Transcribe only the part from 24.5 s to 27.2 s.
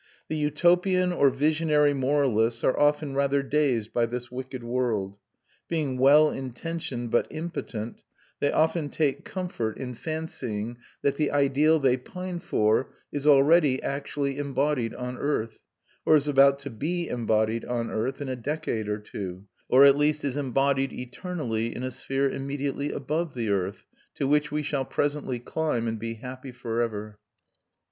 we shall presently climb, and be happy for ever.